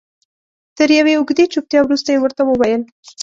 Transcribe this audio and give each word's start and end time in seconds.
تر 0.77 0.89
یوې 0.99 1.13
اوږدې 1.17 1.45
چوپتیا 1.53 1.79
وروسته 1.83 2.09
یې 2.11 2.19
ورته 2.21 2.41
وویل. 2.45 2.81